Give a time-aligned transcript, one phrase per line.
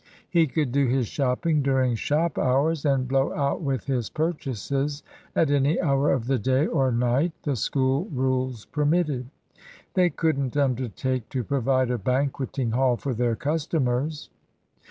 [0.27, 5.03] He could do his shopping during shop hours, and `blow out' with his purchases
[5.35, 9.27] at any hour of the day or night the School rules permitted.
[9.93, 14.31] They couldn't undertake to provide a banqueting hall for their customers."